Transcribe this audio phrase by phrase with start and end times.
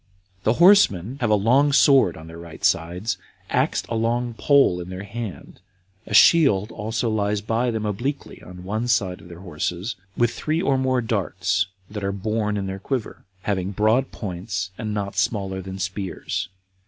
[0.45, 3.19] The horsemen have a long sword on their right sides,
[3.51, 5.59] axed a long pole in their hand;
[6.07, 10.59] a shield also lies by them obliquely on one side of their horses, with three
[10.59, 15.61] or more darts that are borne in their quiver, having broad points, and not smaller
[15.61, 16.49] than spears.